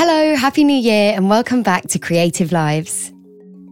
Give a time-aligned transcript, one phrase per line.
[0.00, 3.12] Hello, Happy New Year, and welcome back to Creative Lives.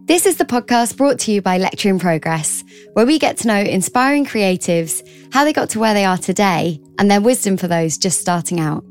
[0.07, 3.47] This is the podcast brought to you by Lecture in Progress, where we get to
[3.47, 7.69] know inspiring creatives, how they got to where they are today, and their wisdom for
[7.69, 8.83] those just starting out.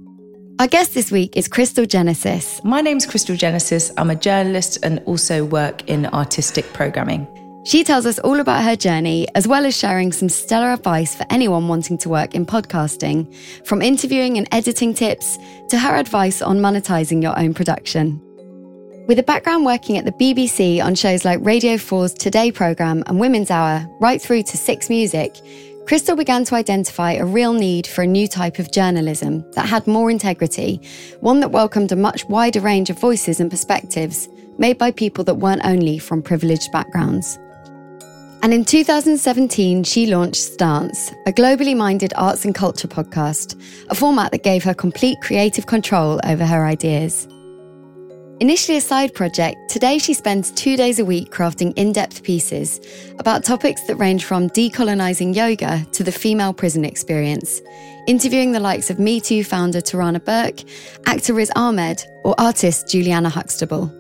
[0.59, 2.59] Our guest this week is Crystal Genesis.
[2.65, 3.93] My name's Crystal Genesis.
[3.99, 7.27] I'm a journalist and also work in artistic programming.
[7.67, 11.27] She tells us all about her journey, as well as sharing some stellar advice for
[11.31, 13.35] anyone wanting to work in podcasting,
[13.67, 15.37] from interviewing and editing tips
[15.71, 18.23] to her advice on monetizing your own production.
[19.09, 23.19] With a background working at the BBC on shows like Radio 4's Today programme and
[23.19, 25.35] Women's Hour, right through to Six Music,
[25.89, 29.89] Crystal began to identify a real need for a new type of journalism that had
[29.89, 30.81] more integrity,
[31.19, 35.35] one that welcomed a much wider range of voices and perspectives made by people that
[35.35, 37.41] weren't only from privileged backgrounds.
[38.47, 43.61] And in 2017, she launched Stance, a globally minded arts and culture podcast,
[43.91, 47.27] a format that gave her complete creative control over her ideas.
[48.39, 52.79] Initially a side project, today she spends two days a week crafting in depth pieces
[53.19, 57.61] about topics that range from decolonising yoga to the female prison experience,
[58.07, 60.61] interviewing the likes of Me Too founder Tarana Burke,
[61.07, 63.93] actor Riz Ahmed, or artist Juliana Huxtable.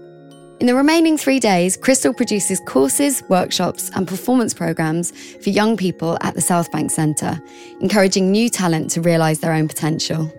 [0.59, 6.17] In the remaining three days, Crystal produces courses, workshops, and performance programs for young people
[6.23, 7.39] at the South Bank Centre,
[7.83, 10.33] encouraging new talent to realise their own potential.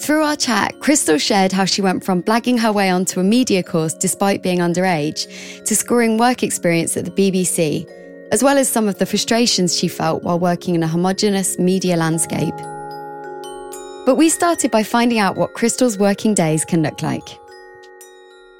[0.00, 3.62] Through our chat, Crystal shared how she went from blagging her way onto a media
[3.62, 7.88] course despite being underage to scoring work experience at the BBC,
[8.32, 11.96] as well as some of the frustrations she felt while working in a homogenous media
[11.96, 12.56] landscape.
[14.06, 17.38] But we started by finding out what Crystal's working days can look like.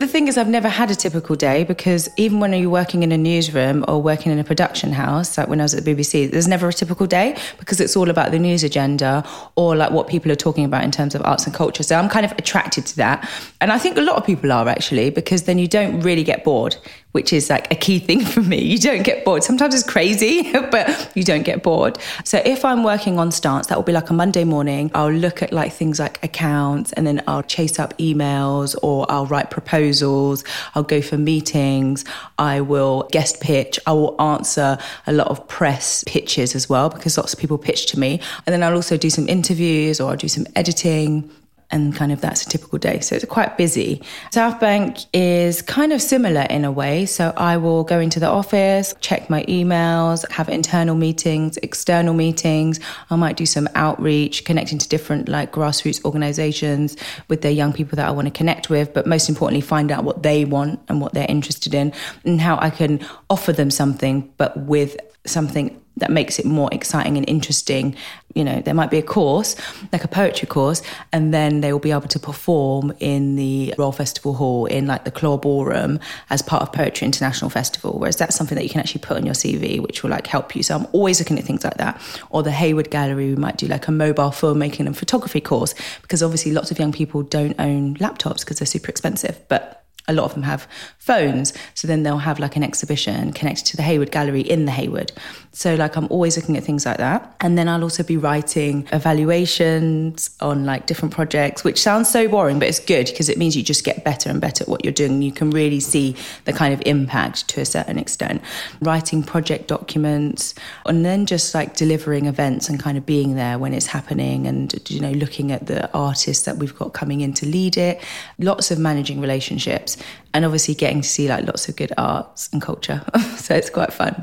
[0.00, 3.12] The thing is, I've never had a typical day because even when you're working in
[3.12, 6.30] a newsroom or working in a production house, like when I was at the BBC,
[6.30, 9.22] there's never a typical day because it's all about the news agenda
[9.56, 11.82] or like what people are talking about in terms of arts and culture.
[11.82, 13.30] So I'm kind of attracted to that.
[13.60, 16.44] And I think a lot of people are actually because then you don't really get
[16.44, 16.78] bored
[17.12, 18.60] which is like a key thing for me.
[18.60, 19.42] You don't get bored.
[19.42, 21.98] Sometimes it's crazy, but you don't get bored.
[22.24, 24.90] So if I'm working on Stance, that will be like a Monday morning.
[24.94, 29.26] I'll look at like things like accounts and then I'll chase up emails or I'll
[29.26, 30.44] write proposals.
[30.74, 32.04] I'll go for meetings.
[32.38, 33.78] I will guest pitch.
[33.86, 37.86] I will answer a lot of press pitches as well because lots of people pitch
[37.86, 38.20] to me.
[38.46, 41.30] And then I'll also do some interviews or I'll do some editing
[41.70, 43.00] and kind of that's a typical day.
[43.00, 44.02] So it's quite busy.
[44.30, 47.06] South Bank is kind of similar in a way.
[47.06, 52.80] So I will go into the office, check my emails, have internal meetings, external meetings.
[53.10, 56.96] I might do some outreach, connecting to different like grassroots organizations
[57.28, 60.04] with their young people that I want to connect with, but most importantly, find out
[60.04, 61.92] what they want and what they're interested in
[62.24, 67.16] and how I can offer them something, but with something that makes it more exciting
[67.16, 67.94] and interesting.
[68.34, 69.56] You know, there might be a course,
[69.92, 73.92] like a poetry course, and then they will be able to perform in the Royal
[73.92, 75.98] Festival Hall in like the Clore Ballroom
[76.30, 77.98] as part of Poetry International Festival.
[77.98, 80.54] Whereas that's something that you can actually put on your CV, which will like help
[80.54, 80.62] you.
[80.62, 82.00] So I'm always looking at things like that.
[82.30, 86.22] Or the Hayward Gallery, we might do like a mobile filmmaking and photography course because
[86.22, 89.40] obviously lots of young people don't own laptops because they're super expensive.
[89.48, 89.79] But
[90.10, 91.52] a lot of them have phones.
[91.74, 95.12] So then they'll have like an exhibition connected to the Hayward Gallery in the Hayward.
[95.52, 97.34] So like I'm always looking at things like that.
[97.40, 102.58] And then I'll also be writing evaluations on like different projects, which sounds so boring,
[102.58, 104.92] but it's good because it means you just get better and better at what you're
[104.92, 105.22] doing.
[105.22, 108.42] You can really see the kind of impact to a certain extent.
[108.80, 110.54] Writing project documents
[110.86, 114.74] and then just like delivering events and kind of being there when it's happening and
[114.88, 118.02] you know looking at the artists that we've got coming in to lead it.
[118.38, 119.96] Lots of managing relationships
[120.34, 123.02] and obviously getting to see like lots of good arts and culture.
[123.36, 124.16] so it's quite fun.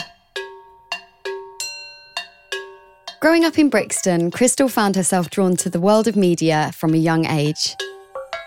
[3.19, 6.97] Growing up in Brixton, Crystal found herself drawn to the world of media from a
[6.97, 7.75] young age.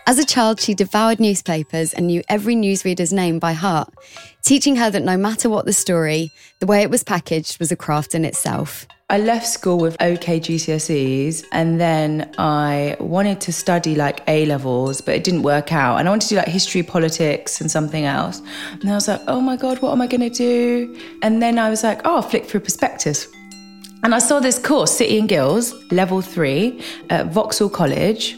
[0.07, 3.93] As a child, she devoured newspapers and knew every newsreader's name by heart,
[4.43, 7.77] teaching her that no matter what the story, the way it was packaged was a
[7.77, 8.87] craft in itself.
[9.11, 15.01] I left school with OK GCSEs and then I wanted to study like A levels,
[15.01, 15.99] but it didn't work out.
[15.99, 18.41] And I wanted to do like history, politics, and something else.
[18.81, 20.97] And I was like, oh my God, what am I going to do?
[21.23, 23.27] And then I was like, oh, I'll flick through prospectus.
[24.05, 26.81] And I saw this course, City and Guilds, level three
[27.11, 28.37] at Vauxhall College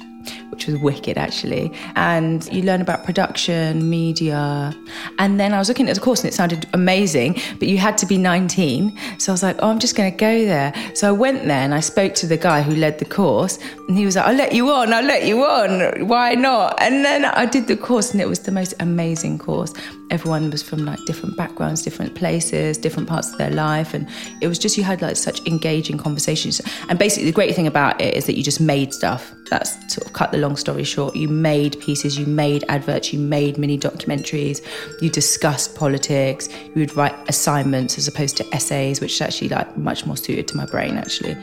[0.52, 1.72] which was wicked actually.
[1.96, 4.72] And you learn about production, media.
[5.18, 7.98] And then I was looking at the course and it sounded amazing, but you had
[7.98, 8.96] to be 19.
[9.18, 10.72] So I was like, oh, I'm just going to go there.
[10.94, 13.58] So I went there and I spoke to the guy who led the course
[13.88, 16.06] and he was like, I'll let you on, I'll let you on.
[16.06, 16.80] Why not?
[16.80, 19.72] And then I did the course and it was the most amazing course.
[20.12, 23.94] everyone was from like different backgrounds, different places, different parts of their life.
[23.94, 24.06] And
[24.40, 26.60] it was just, you had like such engaging conversations.
[26.88, 29.32] And basically, the great thing about it is that you just made stuff.
[29.50, 31.16] That's sort of cut the long story short.
[31.16, 34.60] You made pieces, you made adverts, you made mini documentaries,
[35.00, 39.76] you discussed politics, you would write assignments as opposed to essays, which is actually like
[39.78, 41.36] much more suited to my brain actually.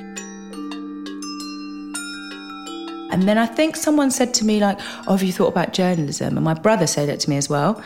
[3.12, 6.38] And then I think someone said to me, like, Oh, have you thought about journalism?
[6.38, 7.82] And my brother said it to me as well.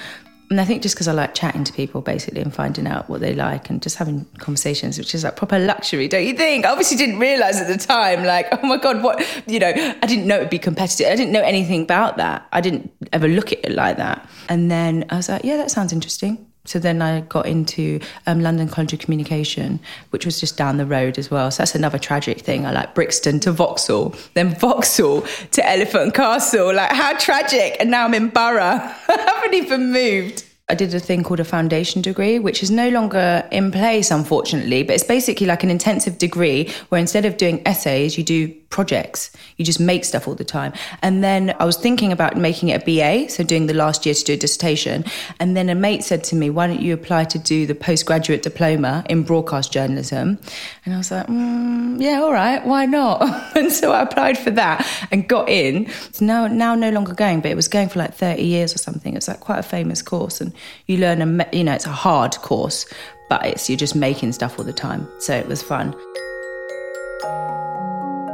[0.53, 3.21] And I think just because I like chatting to people basically and finding out what
[3.21, 6.63] they like and just having conversations, which is like proper luxury, don't you think?
[6.63, 10.05] I obviously didn't realize at the time, like, oh my God, what, you know, I
[10.05, 11.07] didn't know it'd be competitive.
[11.07, 12.47] I didn't know anything about that.
[12.51, 14.29] I didn't ever look at it like that.
[14.47, 16.45] And then I was like, yeah, that sounds interesting.
[16.65, 19.81] So then I got into um, London College of Communication,
[20.11, 21.51] which was just down the road as well.
[21.51, 22.65] So that's another tragic thing.
[22.65, 26.73] I like Brixton to Vauxhall, then Vauxhall to Elephant Castle.
[26.73, 27.75] Like, how tragic.
[27.81, 28.59] And now I'm in Borough.
[28.61, 30.45] I haven't even moved.
[30.69, 34.83] I did a thing called a foundation degree, which is no longer in place, unfortunately,
[34.83, 39.29] but it's basically like an intensive degree where instead of doing essays, you do projects.
[39.57, 40.73] You just make stuff all the time.
[41.03, 44.15] And then I was thinking about making it a BA, so doing the last year
[44.15, 45.05] to do a dissertation.
[45.39, 48.41] And then a mate said to me, Why don't you apply to do the postgraduate
[48.41, 50.39] diploma in broadcast journalism?
[50.85, 53.21] And I was like, mm, Yeah, all right, why not?
[53.55, 55.85] and so I applied for that and got in.
[56.07, 58.79] It's now, now no longer going, but it was going for like 30 years or
[58.79, 59.15] something.
[59.15, 60.41] It's like quite a famous course.
[60.41, 60.51] And
[60.87, 62.87] you learn, a, you know, it's a hard course,
[63.29, 65.07] but it's you're just making stuff all the time.
[65.19, 65.93] So it was fun.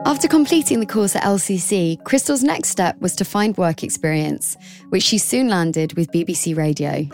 [0.09, 4.57] After completing the course at LCC, Crystal's next step was to find work experience,
[4.89, 7.07] which she soon landed with BBC Radio.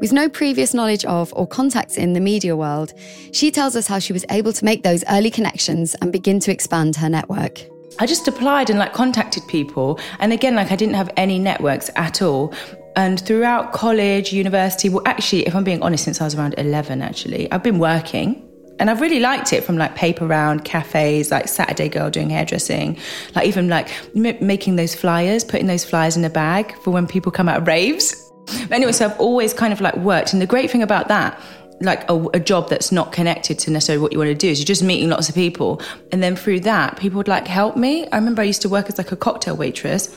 [0.00, 2.92] With no previous knowledge of or contacts in the media world,
[3.30, 6.50] she tells us how she was able to make those early connections and begin to
[6.50, 7.60] expand her network.
[8.00, 10.00] I just applied and like contacted people.
[10.18, 12.52] And again, like I didn't have any networks at all.
[12.96, 17.00] And throughout college, university, well, actually, if I'm being honest, since I was around 11,
[17.00, 18.43] actually, I've been working.
[18.78, 22.98] And I've really liked it from like paper round cafes, like Saturday Girl doing hairdressing,
[23.34, 27.06] like even like m- making those flyers, putting those flyers in a bag for when
[27.06, 28.32] people come out of raves.
[28.46, 30.32] But anyway, so I've always kind of like worked.
[30.32, 31.40] And the great thing about that,
[31.80, 34.60] like a, a, job that's not connected to necessarily what you want to do is
[34.60, 35.80] you're just meeting lots of people.
[36.12, 38.06] And then through that, people would like help me.
[38.08, 40.14] I remember I used to work as like a cocktail waitress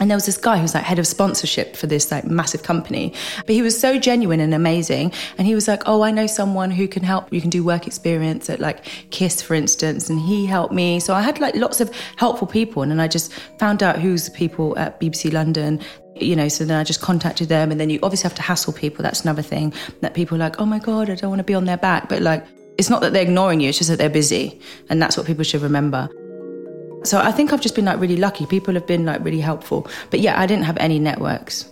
[0.00, 2.62] and there was this guy who was like head of sponsorship for this like massive
[2.62, 3.14] company.
[3.46, 5.12] But he was so genuine and amazing.
[5.38, 7.32] And he was like, Oh, I know someone who can help.
[7.32, 10.10] You can do work experience at like Kiss, for instance.
[10.10, 10.98] And he helped me.
[10.98, 12.82] So I had like lots of helpful people.
[12.82, 15.80] And then I just found out who's the people at BBC London
[16.16, 18.74] you know, so then I just contacted them, and then you obviously have to hassle
[18.74, 19.02] people.
[19.02, 21.54] That's another thing that people are like, oh my God, I don't want to be
[21.54, 22.10] on their back.
[22.10, 22.44] But like,
[22.76, 24.60] it's not that they're ignoring you, it's just that they're busy.
[24.90, 26.10] And that's what people should remember.
[27.04, 28.46] So I think I've just been like really lucky.
[28.46, 29.88] People have been like really helpful.
[30.10, 31.68] But yeah, I didn't have any networks.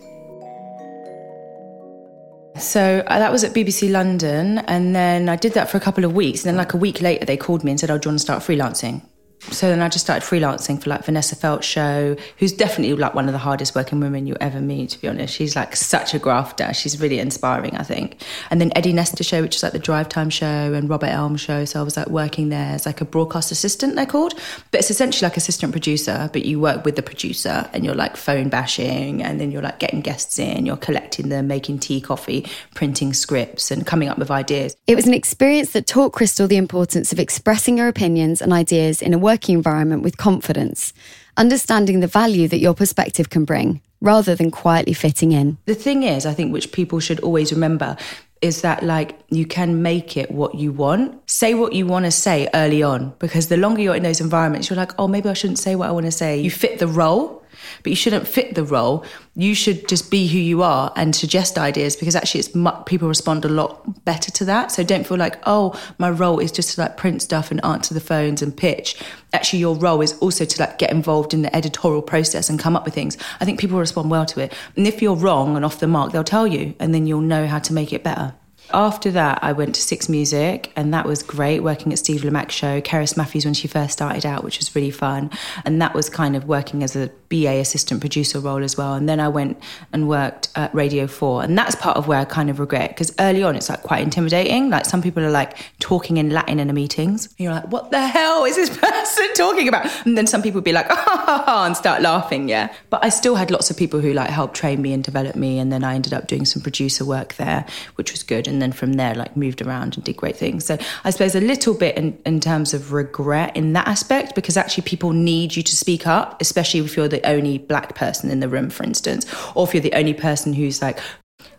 [2.59, 6.05] So uh, that was at BBC London, and then I did that for a couple
[6.05, 6.45] of weeks.
[6.45, 8.19] And then, like a week later, they called me and said, "Oh, do you want
[8.19, 9.03] to start freelancing?"
[9.41, 13.27] So then I just started freelancing for like Vanessa Feltz show, who's definitely like one
[13.27, 15.35] of the hardest working women you ever meet, to be honest.
[15.35, 16.73] She's like such a grafter.
[16.75, 18.23] She's really inspiring, I think.
[18.51, 21.41] And then Eddie Nestor show, which is like the drive time show and Robert Elms
[21.41, 21.65] show.
[21.65, 24.35] So I was like working there as like a broadcast assistant, they're called.
[24.71, 28.17] But it's essentially like assistant producer, but you work with the producer and you're like
[28.17, 32.47] phone bashing and then you're like getting guests in, you're collecting them, making tea, coffee,
[32.75, 34.77] printing scripts and coming up with ideas.
[34.87, 39.01] It was an experience that taught Crystal the importance of expressing her opinions and ideas
[39.01, 40.93] in a working environment with confidence,
[41.37, 45.57] understanding the value that your perspective can bring, rather than quietly fitting in.
[45.67, 47.97] The thing is, I think, which people should always remember
[48.41, 51.05] is that like you can make it what you want.
[51.31, 54.69] Say what you want to say early on because the longer you're in those environments,
[54.69, 56.41] you're like, oh, maybe I shouldn't say what I want to say.
[56.41, 57.40] You fit the role
[57.83, 59.05] but you shouldn't fit the role.
[59.35, 62.51] You should just be who you are and suggest ideas because actually it's
[62.87, 64.73] people respond a lot better to that.
[64.73, 67.95] So don't feel like, oh, my role is just to like print stuff and answer
[67.95, 69.01] the phones and pitch.
[69.33, 72.77] Actually, your role is also to like get involved in the editorial process and come
[72.77, 73.17] up with things.
[73.41, 74.53] I think people respond well to it.
[74.77, 77.47] And if you're wrong and off the mark, they'll tell you and then you'll know
[77.47, 78.35] how to make it better.
[78.73, 82.51] After that, I went to Six Music, and that was great working at Steve Lamacq
[82.51, 82.81] show.
[82.81, 85.31] Cerys Matthews when she first started out, which was really fun,
[85.65, 88.95] and that was kind of working as a BA assistant producer role as well.
[88.95, 89.57] And then I went
[89.93, 91.45] and worked at Radio 4.
[91.45, 94.03] And that's part of where I kind of regret because early on it's like quite
[94.03, 94.69] intimidating.
[94.69, 97.27] Like some people are like talking in Latin in the meetings.
[97.27, 99.89] And you're like, what the hell is this person talking about?
[100.05, 102.49] And then some people would be like, ah, and start laughing.
[102.49, 102.75] Yeah.
[102.91, 105.61] But I still had lots of people who like helped train me and develop me.
[105.61, 108.49] And then I ended up doing some producer work there, which was good.
[108.61, 110.67] And then from there, like moved around and did great things.
[110.67, 114.59] So I suppose a little bit in, in terms of regret in that aspect because
[114.59, 118.41] actually people need you to speak up, especially if you're the only black person in
[118.41, 119.25] the room, for instance,
[119.55, 120.99] or if you're the only person who's like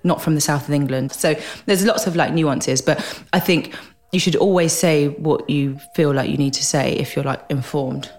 [0.04, 1.12] not from the south of England.
[1.12, 3.00] So there's lots of like nuances, but
[3.34, 3.74] I think
[4.12, 7.44] you should always say what you feel like you need to say if you're like
[7.50, 8.12] informed.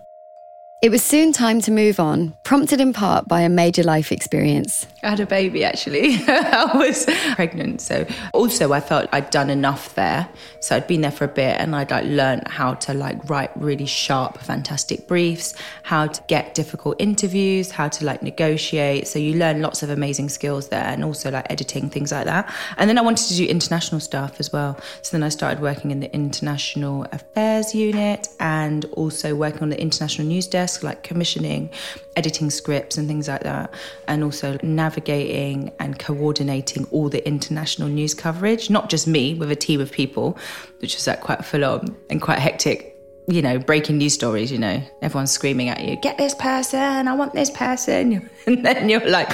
[0.83, 4.85] It was soon time to move on, prompted in part by a major life experience.
[5.05, 6.17] I had a baby actually.
[6.27, 7.81] I was pregnant.
[7.81, 10.29] So also I felt I'd done enough there.
[10.59, 13.57] So I'd been there for a bit and I'd like learned how to like write
[13.57, 19.07] really sharp, fantastic briefs, how to get difficult interviews, how to like negotiate.
[19.07, 22.53] So you learn lots of amazing skills there and also like editing, things like that.
[22.77, 24.77] And then I wanted to do international stuff as well.
[25.03, 29.81] So then I started working in the international affairs unit and also working on the
[29.81, 31.71] international news desk desk, like commissioning,
[32.17, 33.73] editing scripts and things like that,
[34.09, 39.57] and also navigating and coordinating all the international news coverage, not just me with a
[39.57, 40.39] team of people,
[40.81, 42.89] which was like quite full on and quite hectic.
[43.29, 47.15] You know, breaking news stories, you know, everyone's screaming at you, get this person, I
[47.15, 48.29] want this person.
[48.47, 49.31] And then you're like,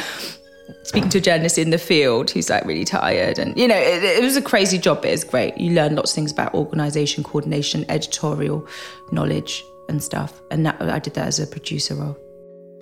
[0.83, 4.03] speaking to a journalist in the field who's like really tired and you know it,
[4.03, 7.25] it, was a crazy job but it's great you learn lots of things about organization
[7.25, 8.67] coordination editorial
[9.11, 10.41] knowledge and stuff.
[10.51, 12.17] And that, I did that as a producer role.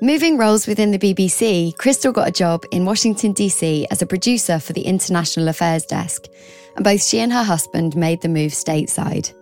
[0.03, 3.87] Moving roles within the BBC, Crystal got a job in Washington, D.C.
[3.91, 6.27] as a producer for the International Affairs Desk,
[6.75, 9.33] and both she and her husband made the move stateside.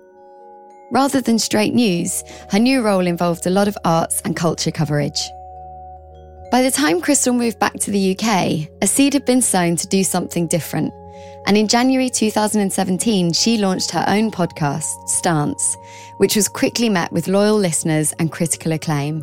[0.93, 5.21] Rather than straight news, her new role involved a lot of arts and culture coverage.
[6.53, 9.89] By the time Crystal moved back to the UK, a seed had been sown to
[9.89, 10.95] do something different
[11.47, 15.77] and in January 2017, she launched her own podcast, Stance,
[16.17, 19.23] which was quickly met with loyal listeners and critical acclaim.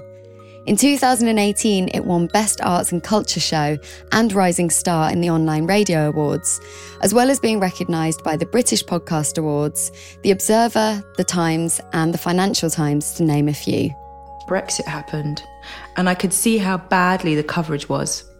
[0.67, 3.79] In 2018, it won Best Arts and Culture Show
[4.11, 6.61] and Rising Star in the Online Radio Awards,
[7.01, 12.13] as well as being recognised by the British Podcast Awards, The Observer, The Times, and
[12.13, 13.89] The Financial Times, to name a few.
[14.47, 15.41] Brexit happened,
[15.97, 18.30] and I could see how badly the coverage was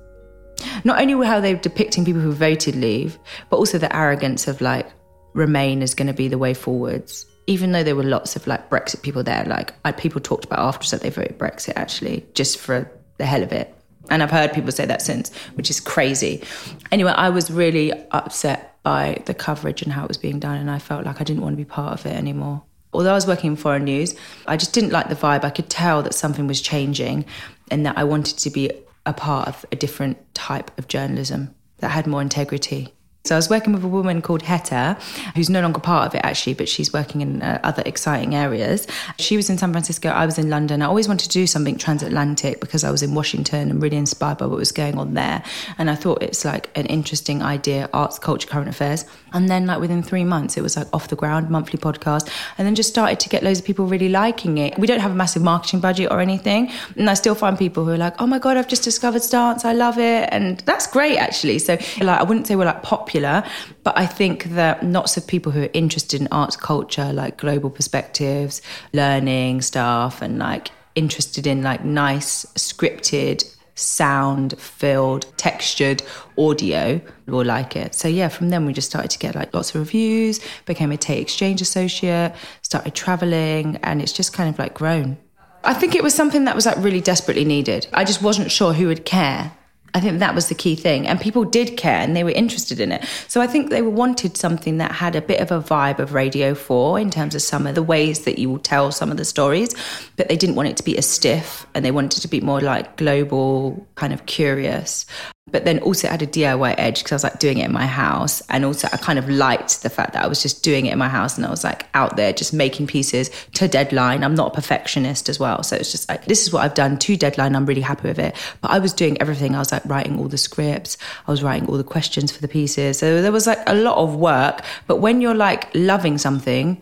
[0.83, 3.17] not only how they were depicting people who voted leave,
[3.49, 4.87] but also the arrogance of like
[5.33, 7.25] Remain is going to be the way forwards.
[7.47, 10.59] Even though there were lots of like Brexit people there, like I, people talked about
[10.59, 13.73] afterwards that they voted Brexit actually just for the hell of it.
[14.09, 16.43] And I've heard people say that since, which is crazy.
[16.91, 20.69] Anyway, I was really upset by the coverage and how it was being done, and
[20.69, 22.63] I felt like I didn't want to be part of it anymore.
[22.93, 24.15] Although I was working in foreign news,
[24.47, 25.45] I just didn't like the vibe.
[25.45, 27.25] I could tell that something was changing
[27.69, 28.71] and that I wanted to be
[29.05, 32.93] a part of a different type of journalism that had more integrity.
[33.23, 34.99] So I was working with a woman called Heta,
[35.35, 38.87] who's no longer part of it actually, but she's working in uh, other exciting areas.
[39.19, 40.81] She was in San Francisco, I was in London.
[40.81, 44.39] I always wanted to do something transatlantic because I was in Washington and really inspired
[44.39, 45.43] by what was going on there.
[45.77, 49.05] And I thought it's like an interesting idea, arts, culture, current affairs.
[49.33, 52.65] And then like within three months, it was like off the ground, monthly podcast, and
[52.65, 54.79] then just started to get loads of people really liking it.
[54.79, 56.71] We don't have a massive marketing budget or anything.
[56.97, 59.63] And I still find people who are like, oh my God, I've just discovered Stance.
[59.63, 60.27] I love it.
[60.31, 61.59] And that's great actually.
[61.59, 63.43] So like, I wouldn't say we're like popular popular,
[63.83, 67.69] but I think that lots of people who are interested in arts culture, like global
[67.69, 68.61] perspectives,
[68.93, 73.43] learning stuff, and like interested in like nice scripted
[73.75, 76.03] sound filled textured
[76.37, 77.95] audio will like it.
[77.95, 80.97] So yeah from then we just started to get like lots of reviews became a
[80.97, 85.17] tate exchange associate started traveling and it's just kind of like grown.
[85.63, 87.87] I think it was something that was like really desperately needed.
[87.93, 89.53] I just wasn't sure who would care
[89.93, 91.07] I think that was the key thing.
[91.07, 93.03] And people did care and they were interested in it.
[93.27, 96.55] So I think they wanted something that had a bit of a vibe of Radio
[96.55, 99.25] 4 in terms of some of the ways that you will tell some of the
[99.25, 99.75] stories,
[100.15, 102.41] but they didn't want it to be as stiff and they wanted it to be
[102.41, 105.05] more like global, kind of curious
[105.47, 107.87] but then also had a DIY edge because I was like doing it in my
[107.87, 108.41] house.
[108.49, 110.99] And also I kind of liked the fact that I was just doing it in
[110.99, 114.23] my house and I was like out there just making pieces to deadline.
[114.23, 115.63] I'm not a perfectionist as well.
[115.63, 117.55] So it's just like, this is what I've done to deadline.
[117.55, 118.35] I'm really happy with it.
[118.61, 119.55] But I was doing everything.
[119.55, 122.47] I was like writing all the scripts, I was writing all the questions for the
[122.47, 122.99] pieces.
[122.99, 124.61] So there was like a lot of work.
[124.85, 126.79] But when you're like loving something,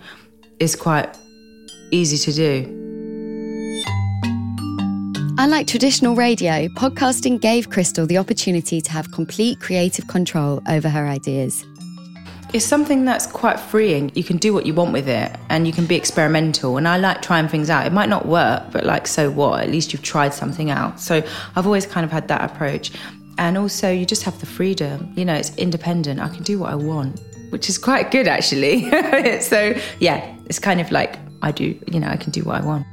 [0.59, 1.17] it's quite
[1.91, 2.88] easy to do.
[5.41, 11.07] Unlike traditional radio, podcasting gave Crystal the opportunity to have complete creative control over her
[11.07, 11.65] ideas.
[12.53, 14.11] It's something that's quite freeing.
[14.15, 16.75] You can do what you want with it and you can be experimental.
[16.75, 17.87] And I like trying things out.
[17.87, 19.63] It might not work, but like, so what?
[19.63, 20.99] At least you've tried something out.
[20.99, 21.23] So
[21.55, 22.91] I've always kind of had that approach.
[23.37, 25.13] And also, you just have the freedom.
[25.15, 26.19] You know, it's independent.
[26.19, 27.17] I can do what I want,
[27.51, 28.89] which is quite good actually.
[29.39, 32.65] so, yeah, it's kind of like I do, you know, I can do what I
[32.65, 32.85] want.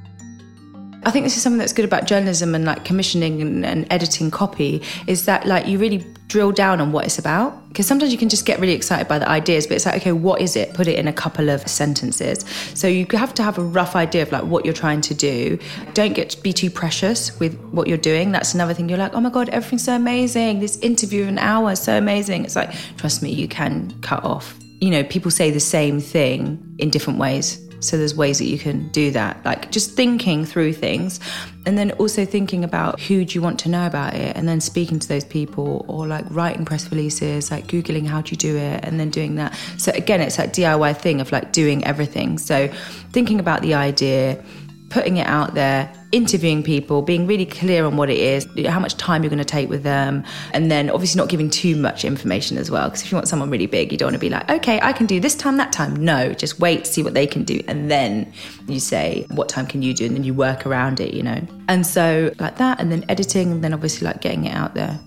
[1.06, 4.28] I think this is something that's good about journalism and like commissioning and, and editing
[4.28, 7.68] copy is that like you really drill down on what it's about.
[7.68, 10.10] Because sometimes you can just get really excited by the ideas but it's like okay
[10.10, 10.74] what is it?
[10.74, 12.44] Put it in a couple of sentences.
[12.74, 15.60] So you have to have a rough idea of like what you're trying to do.
[15.94, 18.32] Don't get to be too precious with what you're doing.
[18.32, 20.58] That's another thing you're like oh my god everything's so amazing.
[20.58, 22.44] This interview of an hour is so amazing.
[22.44, 24.58] It's like trust me you can cut off.
[24.80, 28.58] You know people say the same thing in different ways so there's ways that you
[28.58, 31.20] can do that, like just thinking through things,
[31.64, 34.60] and then also thinking about who do you want to know about it, and then
[34.60, 38.56] speaking to those people, or like writing press releases, like googling how do you do
[38.56, 39.54] it, and then doing that.
[39.78, 42.38] So again, it's that DIY thing of like doing everything.
[42.38, 42.68] So
[43.12, 44.42] thinking about the idea,
[44.88, 48.96] putting it out there, interviewing people, being really clear on what it is, how much
[48.96, 52.56] time you're going to take with them, and then obviously not giving too much information
[52.56, 52.88] as well.
[52.88, 54.92] Because if you want someone really big, you don't want to be like, okay, I
[54.92, 55.94] can do this time, that time.
[55.94, 58.32] No, just wait, see what they can do, and then
[58.66, 61.40] you say, what time can you do, and then you work around it, you know.
[61.68, 64.98] And so like that, and then editing, and then obviously like getting it out there.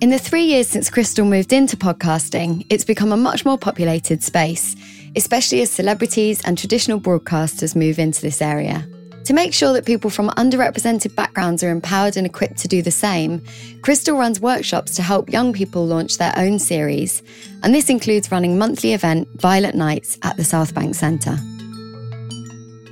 [0.00, 4.22] In the three years since Crystal moved into podcasting, it's become a much more populated
[4.22, 4.74] space,
[5.14, 8.86] especially as celebrities and traditional broadcasters move into this area.
[9.24, 12.90] To make sure that people from underrepresented backgrounds are empowered and equipped to do the
[12.90, 13.42] same,
[13.82, 17.22] Crystal runs workshops to help young people launch their own series,
[17.62, 21.36] and this includes running monthly event Violet Nights at the South Bank Centre.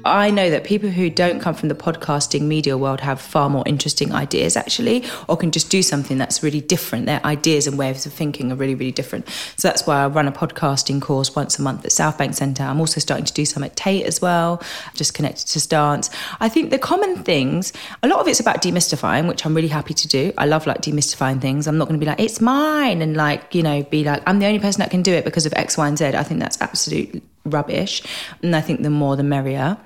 [0.08, 3.62] I know that people who don't come from the podcasting media world have far more
[3.66, 7.06] interesting ideas actually, or can just do something that's really different.
[7.06, 9.28] Their ideas and ways of thinking are really, really different.
[9.56, 12.64] So that's why I run a podcasting course once a month at South Bank Centre.
[12.64, 14.62] I'm also starting to do some at Tate as well,
[14.94, 16.10] just connected to Stance.
[16.40, 17.72] I think the common things,
[18.02, 20.32] a lot of it's about demystifying, which I'm really happy to do.
[20.38, 21.66] I love like demystifying things.
[21.66, 24.38] I'm not going to be like, it's mine, and like, you know, be like, I'm
[24.38, 26.06] the only person that can do it because of X, Y, and Z.
[26.06, 28.02] I think that's absolute rubbish.
[28.42, 29.76] And I think the more the merrier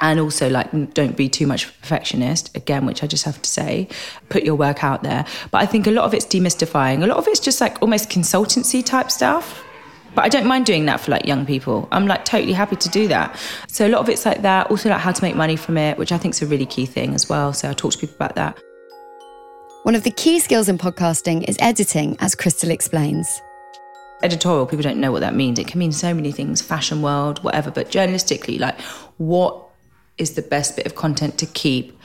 [0.00, 3.88] and also like don't be too much perfectionist again which i just have to say.
[4.28, 5.24] Put your work out there.
[5.50, 7.02] But i think a lot of it's demystifying.
[7.02, 9.64] A lot of it's just like almost consultancy type stuff.
[10.14, 11.88] But i don't mind doing that for like young people.
[11.92, 13.36] I'm like totally happy to do that.
[13.68, 14.70] So a lot of it's like that.
[14.70, 16.86] Also like how to make money from it which i think is a really key
[16.86, 17.52] thing as well.
[17.52, 18.58] So i talk to people about that.
[19.82, 23.40] One of the key skills in podcasting is editing as crystal explains.
[24.22, 25.58] Editorial people don't know what that means.
[25.58, 26.60] It can mean so many things.
[26.60, 27.70] Fashion world whatever.
[27.70, 28.78] But journalistically like
[29.16, 29.69] what
[30.20, 31.98] is the best bit of content to keep?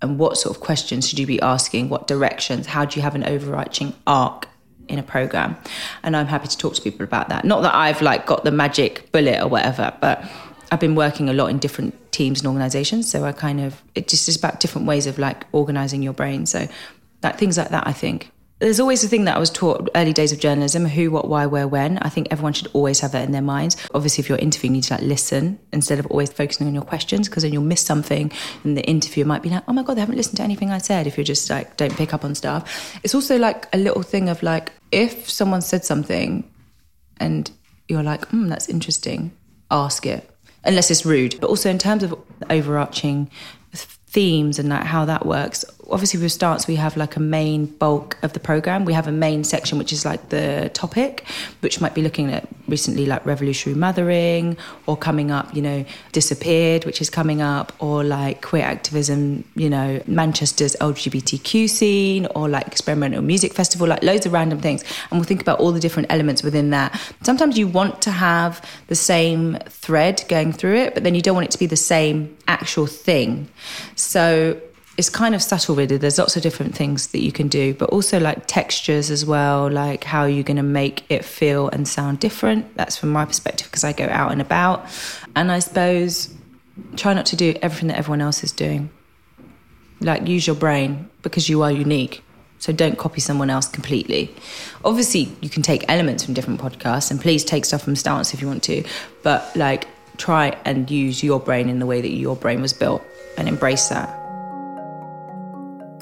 [0.00, 1.88] And what sort of questions should you be asking?
[1.88, 2.66] What directions?
[2.66, 4.48] How do you have an overarching arc
[4.88, 5.56] in a program?
[6.02, 7.44] And i'm happy to talk to people about that.
[7.44, 10.24] Not that i've like got the magic bullet or whatever but
[10.70, 14.08] i've been working a lot in different teams and organizations so i kind of it
[14.08, 16.46] just is about different ways of like organizing your brain.
[16.46, 16.68] So
[17.20, 18.30] that things like that i think
[18.62, 21.46] there's always a thing that I was taught early days of journalism who, what, why,
[21.46, 21.98] where, when.
[21.98, 23.76] I think everyone should always have that in their minds.
[23.92, 26.84] Obviously, if you're interviewing, you need to like listen instead of always focusing on your
[26.84, 28.30] questions because then you'll miss something
[28.62, 30.78] and the interviewer might be like, oh my God, they haven't listened to anything I
[30.78, 32.98] said if you're just like, don't pick up on stuff.
[33.02, 36.48] It's also like a little thing of like, if someone said something
[37.18, 37.50] and
[37.88, 39.36] you're like, hmm, that's interesting,
[39.72, 40.28] ask it.
[40.64, 41.40] Unless it's rude.
[41.40, 42.14] But also in terms of
[42.48, 43.28] overarching
[44.12, 48.16] themes and like how that works obviously with Stance we have like a main bulk
[48.22, 48.84] of the program.
[48.84, 51.24] We have a main section which is like the topic
[51.60, 56.84] which might be looking at recently like revolutionary mothering or coming up you know disappeared
[56.84, 62.66] which is coming up or like queer activism you know manchester's lgbtq scene or like
[62.66, 64.82] experimental music festival like loads of random things.
[65.10, 66.98] And we'll think about all the different elements within that.
[67.22, 71.34] Sometimes you want to have the same thread going through it but then you don't
[71.34, 73.48] want it to be the same actual thing.
[73.96, 74.60] So
[74.98, 75.96] it's kind of subtle really.
[75.96, 79.70] There's lots of different things that you can do but also like textures as well
[79.70, 82.76] like how you're going to make it feel and sound different.
[82.76, 84.86] That's from my perspective because i go out and about.
[85.34, 86.34] And i suppose
[86.96, 88.90] try not to do everything that everyone else is doing.
[90.00, 92.22] Like use your brain because you are unique.
[92.58, 94.32] So don't copy someone else completely.
[94.84, 98.42] Obviously you can take elements from different podcasts and please take stuff from stance if
[98.42, 98.84] you want to
[99.22, 103.02] but like try and use your brain in the way that your brain was built
[103.38, 104.21] and embrace that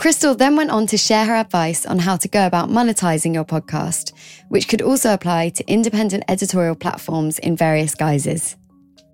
[0.00, 3.44] Crystal then went on to share her advice on how to go about monetizing your
[3.44, 4.14] podcast,
[4.48, 8.56] which could also apply to independent editorial platforms in various guises.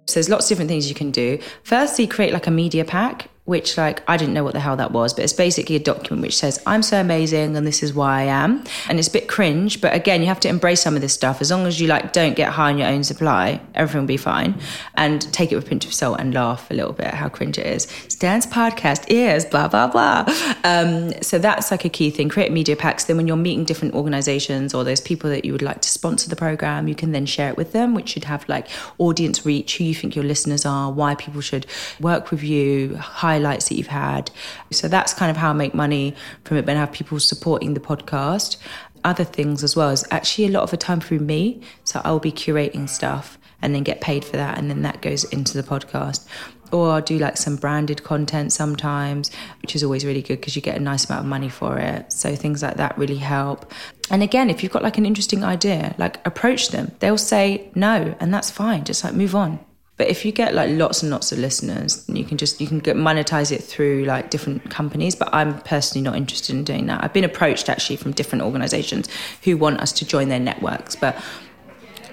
[0.06, 1.40] So there's lots of different things you can do.
[1.64, 4.90] Firstly, create like a media pack which like I didn't know what the hell that
[4.92, 8.20] was, but it's basically a document which says I'm so amazing and this is why
[8.20, 8.64] I am.
[8.88, 11.40] And it's a bit cringe, but again, you have to embrace some of this stuff.
[11.40, 14.16] As long as you like don't get high on your own supply, everything will be
[14.16, 14.60] fine.
[14.94, 17.28] And take it with a pinch of salt and laugh a little bit at how
[17.28, 17.84] cringe it is.
[18.08, 20.24] Stance podcast is blah blah blah.
[20.64, 22.28] Um, so that's like a key thing.
[22.28, 23.04] Create media packs.
[23.04, 26.28] Then when you're meeting different organizations or those people that you would like to sponsor
[26.28, 28.66] the program, you can then share it with them, which should have like
[28.98, 31.64] audience reach, who you think your listeners are, why people should
[32.00, 34.30] work with you, hire highlights that you've had.
[34.72, 37.74] So that's kind of how I make money from it, but I have people supporting
[37.74, 38.56] the podcast.
[39.04, 41.60] Other things as well is actually a lot of the time through me.
[41.84, 45.24] So I'll be curating stuff and then get paid for that, and then that goes
[45.24, 46.26] into the podcast.
[46.72, 49.30] Or I'll do like some branded content sometimes,
[49.62, 52.12] which is always really good because you get a nice amount of money for it.
[52.12, 53.72] So things like that really help.
[54.10, 56.92] And again, if you've got like an interesting idea, like approach them.
[56.98, 58.84] They'll say no, and that's fine.
[58.84, 59.58] Just like move on.
[59.96, 62.80] But if you get like lots and lots of listeners, you can just you can
[62.80, 65.14] get monetize it through like different companies.
[65.14, 67.02] But I'm personally not interested in doing that.
[67.02, 69.08] I've been approached actually from different organisations
[69.42, 71.16] who want us to join their networks, but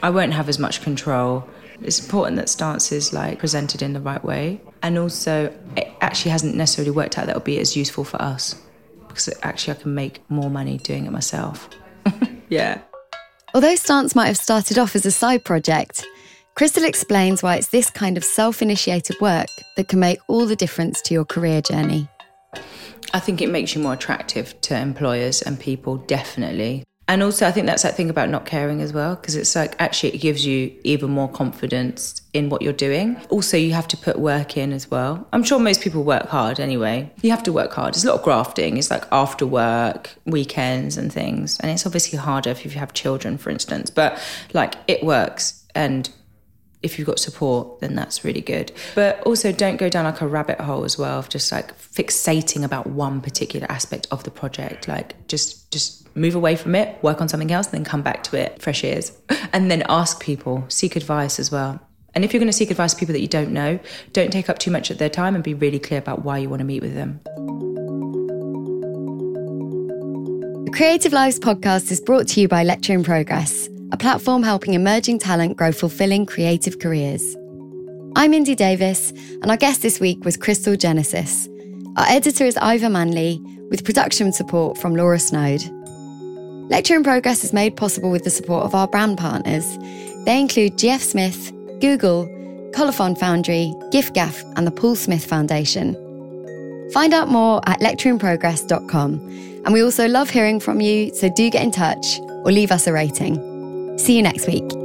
[0.02, 1.48] I won't have as much control.
[1.82, 6.32] It's important that stance is like presented in the right way, and also it actually
[6.32, 8.56] hasn't necessarily worked out that will be as useful for us
[9.14, 11.70] because actually I can make more money doing it myself.
[12.50, 12.80] yeah.
[13.54, 16.04] Although Stance might have started off as a side project,
[16.56, 20.56] Crystal explains why it's this kind of self initiated work that can make all the
[20.56, 22.08] difference to your career journey.
[23.12, 26.84] I think it makes you more attractive to employers and people, definitely.
[27.08, 29.76] And also, I think that's that thing about not caring as well, because it's like
[29.80, 33.20] actually it gives you even more confidence in what you're doing.
[33.30, 35.28] Also, you have to put work in as well.
[35.34, 37.12] I'm sure most people work hard anyway.
[37.24, 37.96] You have to work hard.
[37.96, 38.78] It's a lot of grafting.
[38.78, 41.60] It's like after work, weekends, and things.
[41.60, 44.20] And it's obviously harder if you have children, for instance, but
[44.54, 45.66] like it works.
[45.76, 46.10] And
[46.84, 48.72] if you've got support, then that's really good.
[48.94, 52.64] But also, don't go down like a rabbit hole as well of just like fixating
[52.64, 54.88] about one particular aspect of the project.
[54.88, 58.38] Like, just just move away from it, work on something else, then come back to
[58.38, 59.12] it, fresh ears,
[59.54, 61.80] and then ask people, seek advice as well.
[62.16, 63.80] And if you're going to seek advice from people that you don't know,
[64.12, 66.50] don't take up too much of their time and be really clear about why you
[66.50, 67.20] want to meet with them.
[70.66, 74.74] The Creative Lives podcast is brought to you by Lecture in Progress, a platform helping
[74.74, 77.38] emerging talent grow fulfilling creative careers.
[78.16, 79.12] I'm Indy Davis,
[79.44, 81.48] and our guest this week was Crystal Genesis.
[81.96, 85.62] Our editor is Ivor Manley, with production support from Laura Snode.
[86.72, 89.78] Lecture in Progress is made possible with the support of our brand partners.
[90.26, 92.26] They include GF Smith, Google,
[92.74, 95.94] Colophon Foundry, giffgaff, and the Paul Smith Foundation.
[96.94, 99.62] Find out more at lectureinprogress.com.
[99.66, 102.88] And we also love hearing from you, so do get in touch or leave us
[102.88, 103.53] a rating.
[103.98, 104.83] See you next week.